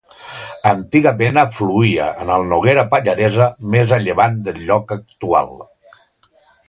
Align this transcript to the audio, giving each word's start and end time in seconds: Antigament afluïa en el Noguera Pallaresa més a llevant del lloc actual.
Antigament 0.69 1.37
afluïa 1.41 2.07
en 2.25 2.31
el 2.37 2.47
Noguera 2.53 2.85
Pallaresa 2.95 3.51
més 3.75 3.93
a 3.99 4.01
llevant 4.07 4.41
del 4.49 4.59
lloc 4.71 4.95
actual. 4.97 5.55